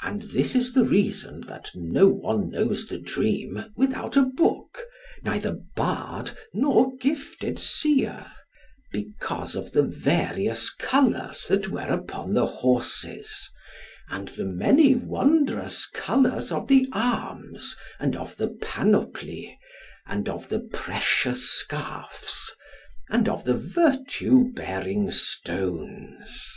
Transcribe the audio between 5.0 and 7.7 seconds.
neither bard nor gifted